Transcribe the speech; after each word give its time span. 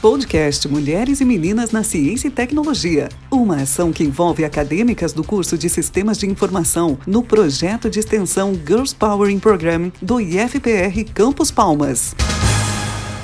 Podcast 0.00 0.68
Mulheres 0.68 1.20
e 1.20 1.24
Meninas 1.24 1.72
na 1.72 1.82
Ciência 1.82 2.28
e 2.28 2.30
Tecnologia. 2.30 3.08
Uma 3.28 3.62
ação 3.62 3.92
que 3.92 4.04
envolve 4.04 4.44
acadêmicas 4.44 5.12
do 5.12 5.24
curso 5.24 5.58
de 5.58 5.68
Sistemas 5.68 6.16
de 6.16 6.24
Informação 6.24 6.96
no 7.04 7.20
projeto 7.20 7.90
de 7.90 7.98
extensão 7.98 8.54
Girls 8.54 8.94
Powering 8.94 9.40
Program 9.40 9.90
do 10.00 10.20
IFPR 10.20 11.04
Campus 11.12 11.50
Palmas. 11.50 12.14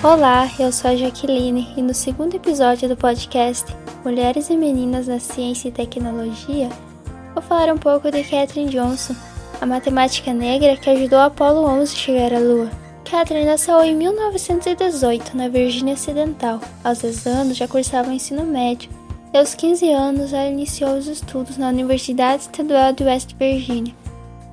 Olá, 0.02 0.50
eu 0.58 0.72
sou 0.72 0.90
a 0.90 0.96
Jaqueline 0.96 1.72
e 1.76 1.83
no 1.83 1.95
segundo 1.95 2.35
episódio 2.35 2.88
do 2.88 2.97
podcast 2.97 3.65
Mulheres 4.04 4.51
e 4.51 4.56
Meninas 4.56 5.06
na 5.06 5.21
Ciência 5.21 5.69
e 5.69 5.72
Tecnologia, 5.72 6.71
vou 7.35 7.43
falar 7.43 7.72
um 7.72 7.79
pouco 7.79 8.11
de 8.11 8.25
Katherine 8.25 8.72
Johnson, 8.72 9.15
a 9.61 9.65
matemática 9.65 10.35
negra 10.35 10.77
que 10.77 10.91
ajudou 10.91 11.21
Apollo 11.21 11.65
11 11.67 11.93
a 11.93 11.97
chegar 11.97 12.35
à 12.35 12.41
Lua. 12.41 12.83
Catherine 13.04 13.44
nasceu 13.44 13.82
em 13.82 13.94
1918 13.94 15.36
na 15.36 15.48
Virgínia 15.48 15.94
Ocidental. 15.94 16.59
Aos 16.82 16.98
10 16.98 17.26
anos 17.26 17.56
já 17.56 17.68
cursava 17.68 18.08
o 18.08 18.12
ensino 18.12 18.45
médio 18.45 18.90
e 19.32 19.36
aos 19.36 19.54
15 19.54 19.90
anos 19.90 20.32
ela 20.32 20.48
iniciou 20.48 20.96
os 20.96 21.06
estudos 21.06 21.59
na 21.59 21.68
Universidade 21.68 22.42
Estadual 22.42 22.92
de 22.92 23.04
West 23.04 23.34
Virginia, 23.38 23.95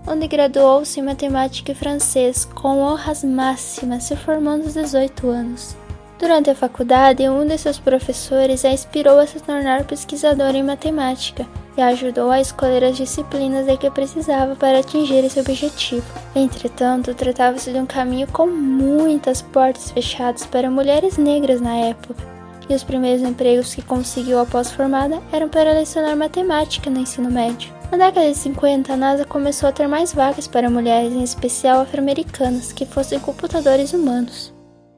onde 0.05 0.27
graduou-se 0.27 0.99
em 0.99 1.03
matemática 1.03 1.71
e 1.71 1.75
francês 1.75 2.45
com 2.45 2.79
honras 2.79 3.23
máximas, 3.23 4.03
se 4.03 4.15
formando 4.15 4.63
aos 4.63 4.73
18 4.73 5.29
anos. 5.29 5.75
Durante 6.19 6.49
a 6.49 6.55
faculdade, 6.55 7.27
um 7.29 7.47
de 7.47 7.57
seus 7.57 7.79
professores 7.79 8.65
a 8.65 8.71
inspirou 8.71 9.17
a 9.17 9.25
se 9.25 9.39
tornar 9.39 9.85
pesquisadora 9.85 10.57
em 10.57 10.63
matemática 10.63 11.47
e 11.77 11.81
ajudou 11.81 12.31
a 12.31 12.41
escolher 12.41 12.83
as 12.83 12.97
disciplinas 12.97 13.65
de 13.65 13.77
que 13.77 13.89
precisava 13.89 14.55
para 14.55 14.79
atingir 14.79 15.23
esse 15.23 15.39
objetivo. 15.39 16.05
Entretanto, 16.35 17.13
tratava-se 17.13 17.71
de 17.71 17.79
um 17.79 17.85
caminho 17.85 18.27
com 18.27 18.47
muitas 18.47 19.41
portas 19.41 19.91
fechadas 19.91 20.45
para 20.45 20.69
mulheres 20.69 21.17
negras 21.17 21.61
na 21.61 21.75
época, 21.75 22.23
e 22.69 22.73
os 22.73 22.83
primeiros 22.83 23.21
empregos 23.21 23.73
que 23.75 23.81
conseguiu 23.81 24.39
após 24.39 24.71
formada 24.71 25.21
eram 25.31 25.49
para 25.49 25.73
lecionar 25.73 26.15
matemática 26.15 26.89
no 26.89 26.99
ensino 26.99 27.29
médio. 27.29 27.73
Na 27.91 27.97
década 27.97 28.29
de 28.29 28.37
50, 28.37 28.93
a 28.93 28.97
NASA 28.97 29.25
começou 29.25 29.67
a 29.67 29.71
ter 29.71 29.87
mais 29.87 30.13
vagas 30.13 30.47
para 30.47 30.69
mulheres, 30.69 31.11
em 31.11 31.23
especial 31.23 31.81
afro-americanas, 31.81 32.71
que 32.71 32.85
fossem 32.85 33.19
computadores 33.19 33.91
humanos. 33.91 34.53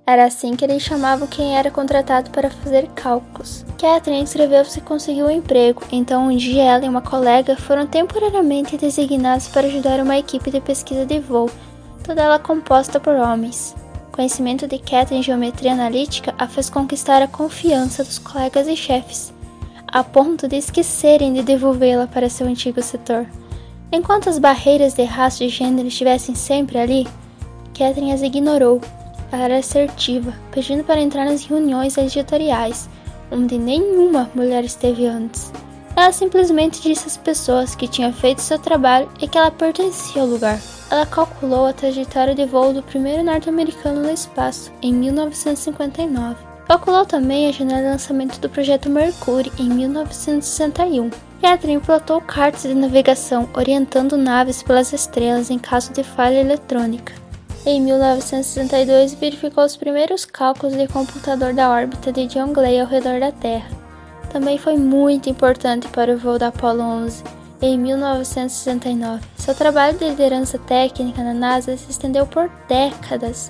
Era 0.05 0.25
assim 0.25 0.53
que 0.53 0.65
eles 0.65 0.83
chamavam 0.83 1.25
quem 1.25 1.57
era 1.57 1.71
contratado 1.71 2.29
para 2.29 2.49
fazer 2.49 2.87
cálculos. 2.89 3.65
Catherine 3.79 4.21
inscreveu-se 4.21 4.79
e 4.79 4.81
conseguiu 4.81 5.27
um 5.27 5.31
emprego, 5.31 5.81
então 5.93 6.27
um 6.27 6.35
dia 6.35 6.63
ela 6.63 6.85
e 6.85 6.89
uma 6.89 7.01
colega 7.01 7.55
foram 7.55 7.87
temporariamente 7.87 8.75
designados 8.75 9.47
para 9.47 9.67
ajudar 9.67 10.01
uma 10.01 10.17
equipe 10.17 10.51
de 10.51 10.59
pesquisa 10.59 11.05
de 11.05 11.19
voo, 11.19 11.49
toda 12.03 12.21
ela 12.21 12.37
composta 12.37 12.99
por 12.99 13.15
homens. 13.15 13.73
Conhecimento 14.11 14.67
de 14.67 14.77
Catherine 14.77 15.21
em 15.21 15.23
geometria 15.23 15.71
analítica 15.71 16.35
a 16.37 16.49
fez 16.49 16.69
conquistar 16.69 17.21
a 17.21 17.27
confiança 17.27 18.03
dos 18.03 18.19
colegas 18.19 18.67
e 18.67 18.75
chefes, 18.75 19.33
a 19.87 20.03
ponto 20.03 20.49
de 20.49 20.57
esquecerem 20.57 21.33
de 21.33 21.43
devolvê-la 21.43 22.07
para 22.07 22.29
seu 22.29 22.45
antigo 22.45 22.81
setor. 22.81 23.25
Enquanto 23.89 24.29
as 24.29 24.37
barreiras 24.37 24.93
de 24.95 25.03
raça 25.03 25.45
e 25.45 25.49
gênero 25.49 25.87
estivessem 25.87 26.35
sempre 26.35 26.77
ali, 26.77 27.07
Catherine 27.73 28.11
as 28.11 28.21
ignorou 28.21 28.81
era 29.35 29.57
assertiva, 29.57 30.33
pedindo 30.51 30.83
para 30.83 31.01
entrar 31.01 31.25
nas 31.25 31.45
reuniões 31.45 31.97
editoriais, 31.97 32.89
onde 33.31 33.57
nenhuma 33.57 34.29
mulher 34.35 34.63
esteve 34.63 35.05
antes. 35.05 35.51
Ela 35.95 36.11
simplesmente 36.11 36.81
disse 36.81 37.07
às 37.07 37.17
pessoas 37.17 37.75
que 37.75 37.87
tinha 37.87 38.11
feito 38.11 38.41
seu 38.41 38.57
trabalho 38.57 39.09
e 39.21 39.27
que 39.27 39.37
ela 39.37 39.51
pertencia 39.51 40.21
ao 40.21 40.27
lugar. 40.27 40.59
Ela 40.89 41.05
calculou 41.05 41.65
a 41.65 41.73
trajetória 41.73 42.33
de 42.33 42.45
voo 42.45 42.73
do 42.73 42.81
primeiro 42.81 43.23
norte-americano 43.23 44.01
no 44.01 44.11
espaço, 44.11 44.71
em 44.81 44.93
1959. 44.93 46.35
Calculou 46.67 47.05
também 47.05 47.47
a 47.47 47.51
janela 47.51 47.81
de 47.81 47.87
lançamento 47.87 48.39
do 48.39 48.49
projeto 48.49 48.89
Mercury, 48.89 49.51
em 49.59 49.69
1961. 49.69 51.09
Catherine 51.41 51.81
pilotou 51.81 52.21
cartas 52.21 52.63
de 52.63 52.73
navegação, 52.73 53.49
orientando 53.53 54.15
naves 54.15 54.63
pelas 54.63 54.93
estrelas 54.93 55.49
em 55.49 55.59
caso 55.59 55.91
de 55.91 56.03
falha 56.03 56.39
eletrônica. 56.39 57.22
Em 57.65 57.79
1962, 57.81 59.13
verificou 59.13 59.63
os 59.63 59.77
primeiros 59.77 60.25
cálculos 60.25 60.75
de 60.75 60.85
computador 60.87 61.53
da 61.53 61.69
órbita 61.69 62.11
de 62.11 62.27
John 62.27 62.51
Gray 62.51 62.81
ao 62.81 62.87
redor 62.87 63.21
da 63.21 63.31
Terra. 63.31 63.69
Também 64.29 64.57
foi 64.57 64.75
muito 64.75 65.29
importante 65.29 65.87
para 65.87 66.13
o 66.13 66.17
voo 66.17 66.37
da 66.37 66.49
Apollo 66.49 66.81
11 66.81 67.23
em 67.61 67.77
1969. 67.77 69.23
Seu 69.37 69.55
trabalho 69.55 69.97
de 69.97 70.09
liderança 70.09 70.59
técnica 70.59 71.23
na 71.23 71.33
NASA 71.33 71.77
se 71.77 71.89
estendeu 71.89 72.27
por 72.27 72.51
décadas. 72.67 73.49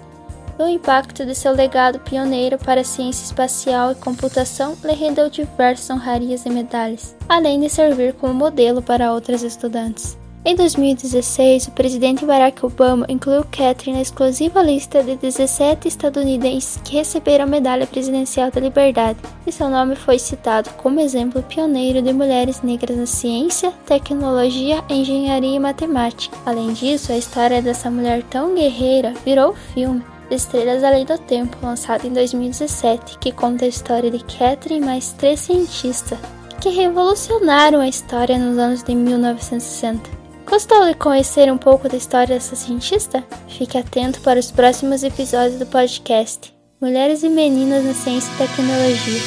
O 0.59 0.68
impacto 0.68 1.25
de 1.25 1.34
seu 1.34 1.51
legado 1.51 2.00
pioneiro 2.00 2.59
para 2.59 2.81
a 2.81 2.84
ciência 2.84 3.25
espacial 3.25 3.94
e 3.94 3.95
computação 3.95 4.78
lhe 4.84 4.94
rendeu 4.94 5.28
diversas 5.28 5.90
honrarias 5.90 6.45
e 6.45 6.51
medalhas, 6.51 7.16
além 7.28 7.59
de 7.59 7.68
servir 7.68 8.13
como 8.13 8.35
modelo 8.35 8.80
para 8.80 9.12
outras 9.12 9.41
estudantes. 9.41 10.16
Em 10.46 10.58
2016, 10.58 11.68
o 11.68 11.72
presidente 11.72 12.26
Barack 12.26 12.66
Obama 12.66 13.06
incluiu 13.08 13.46
Catherine 13.46 13.96
na 13.96 14.02
exclusiva 14.02 14.62
lista 14.62 15.02
de 15.02 15.16
17 15.16 15.88
estadunidenses 15.88 16.81
que 16.84 16.98
receberam 16.98 17.46
a 17.46 17.48
Medalha 17.48 17.88
Presidencial 17.88 18.52
da 18.52 18.59
Liberdade, 18.59 19.18
e 19.48 19.54
seu 19.54 19.70
nome 19.70 19.96
foi 19.96 20.20
citado 20.20 20.70
como 20.72 21.00
exemplo 21.00 21.42
pioneiro 21.44 22.02
de 22.02 22.12
mulheres 22.12 22.62
negras 22.62 22.98
na 22.98 23.06
ciência, 23.06 23.72
tecnologia, 23.86 24.84
engenharia 24.90 25.56
e 25.56 25.59
matemática. 25.59 26.38
Além 26.46 26.74
disso, 26.74 27.14
a 27.14 27.18
história 27.18 27.62
dessa 27.62 27.90
mulher 27.90 28.22
tão 28.24 28.54
guerreira 28.54 29.14
virou 29.24 29.56
filme 29.74 30.04
Estrelas 30.30 30.84
Além 30.84 31.06
do 31.06 31.18
Tempo, 31.20 31.56
lançado 31.64 32.06
em 32.06 32.12
2017, 32.12 33.18
que 33.18 33.31
conta 33.31 33.64
a 33.64 33.70
história 33.70 34.12
de 34.12 34.20
Catherine 34.20 34.81
e 34.81 34.86
mais 34.86 35.14
três 35.14 35.40
cientistas 35.40 36.20
que 36.60 36.68
revolucionaram 36.68 37.80
a 37.80 37.88
história 37.88 38.38
nos 38.38 38.58
anos 38.58 38.84
de 38.84 38.94
1960. 38.94 40.22
Gostou 40.53 40.86
de 40.86 40.94
conhecer 40.94 41.52
um 41.52 41.58
pouco 41.58 41.90
da 41.90 41.97
história 41.97 42.36
dessa 42.36 42.56
cientista? 42.56 43.24
Fique 43.47 43.75
atento 43.75 44.22
para 44.22 44.40
os 44.40 44.52
próximos 44.52 45.02
episódios 45.02 45.58
do 45.58 45.66
podcast 45.66 46.53
Mulheres 46.80 47.24
e 47.24 47.30
Meninas 47.30 47.84
na 47.84 47.96
Ciência 47.96 48.31
e 48.31 48.38
Tecnologia. 48.38 49.19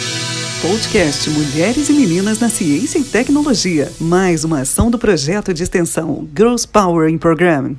Podcast 0.62 1.28
Mulheres 1.30 1.88
e 1.88 1.92
Meninas 1.94 2.38
na 2.38 2.48
Ciência 2.48 3.00
e 3.00 3.04
Tecnologia. 3.04 3.90
Mais 4.00 4.44
uma 4.44 4.60
ação 4.60 4.88
do 4.88 5.00
projeto 5.00 5.52
de 5.52 5.64
extensão 5.64 6.28
Girls 6.32 6.66
Power 6.66 7.10
in 7.10 7.18
Program. 7.18 7.74